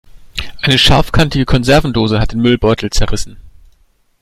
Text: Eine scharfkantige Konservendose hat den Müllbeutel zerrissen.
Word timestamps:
Eine 0.63 0.79
scharfkantige 0.79 1.45
Konservendose 1.45 2.19
hat 2.19 2.31
den 2.31 2.41
Müllbeutel 2.41 2.89
zerrissen. 2.89 3.37